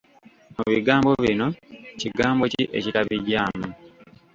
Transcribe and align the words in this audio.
Mu 0.57 0.65
bigambo 0.73 1.09
bino, 1.23 1.47
kigambo 1.99 2.43
ki 2.53 2.63
ekitabigyamu. 2.77 3.67